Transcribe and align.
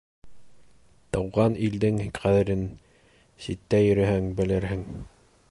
Тыуған 1.17 1.57
илдең 1.67 1.99
ҡәҙерен 2.21 2.65
ситтә 3.47 3.85
йөрөһәң 3.91 4.35
белерһең. 4.43 4.85